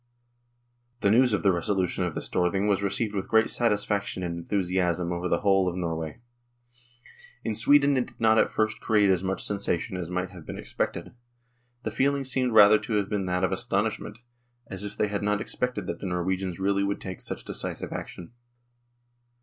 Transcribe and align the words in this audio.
The 1.01 1.11
news 1.11 1.31
of 1.31 1.43
the 1.43 1.51
resolution 1.51 2.03
of 2.05 2.15
the 2.15 2.21
Storthing 2.21 2.65
was 2.65 2.81
received 2.81 3.13
with 3.13 3.27
great 3.29 3.51
satisfaction 3.51 4.23
and 4.23 4.35
enthusiasm 4.35 5.11
over 5.13 5.29
the 5.29 5.41
whole 5.41 5.67
of 5.69 5.75
Norway. 5.75 6.21
In 7.43 7.53
Sweden 7.53 7.95
it 7.95 8.07
did 8.07 8.19
not 8.19 8.39
at 8.39 8.49
first 8.49 8.77
I 8.81 8.87
2 8.87 8.93
116 8.93 8.95
NORWAY 8.97 9.05
AND 9.05 9.11
THE 9.11 9.11
UNION 9.11 9.11
WITH 9.11 9.11
SWEDEN 9.11 9.11
create 9.11 9.11
as 9.11 9.23
much 9.23 9.43
sensation 9.45 9.97
as 9.97 10.09
might 10.09 10.31
have 10.31 10.45
been 10.47 10.57
ex 10.57 10.73
pected. 10.73 11.13
The 11.83 11.91
feeling 11.91 12.23
seemed 12.23 12.53
rather 12.53 12.79
to 12.79 12.93
have 12.93 13.09
been 13.09 13.25
that 13.27 13.43
of 13.43 13.51
astonishment, 13.51 14.17
as 14.71 14.83
if 14.83 14.97
they 14.97 15.07
had 15.07 15.21
not 15.21 15.39
expected 15.39 15.85
that 15.85 15.99
the 15.99 16.07
Norwegians 16.07 16.59
really 16.59 16.83
would 16.83 16.99
take 16.99 17.21
such 17.21 17.45
decisive 17.45 17.93
action. 17.93 18.31